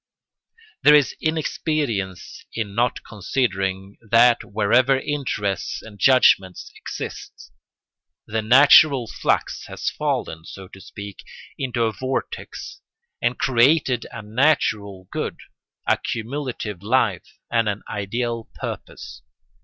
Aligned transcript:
There 0.81 0.95
is 0.95 1.15
inexperience 1.21 2.43
in 2.55 2.73
not 2.73 3.03
considering 3.03 3.99
that 4.01 4.43
wherever 4.43 4.97
interests 4.97 5.83
and 5.83 5.99
judgments 5.99 6.71
exist, 6.75 7.51
the 8.25 8.41
natural 8.41 9.05
flux 9.05 9.67
has 9.67 9.91
fallen, 9.91 10.43
so 10.45 10.67
to 10.69 10.81
speak, 10.81 11.23
into 11.55 11.83
a 11.83 11.91
vortex, 11.93 12.81
and 13.21 13.37
created 13.37 14.07
a 14.11 14.23
natural 14.23 15.07
good, 15.11 15.37
a 15.87 15.97
cumulative 15.99 16.81
life, 16.81 17.37
and 17.51 17.69
an 17.69 17.83
ideal 17.87 18.49
purpose. 18.55 19.21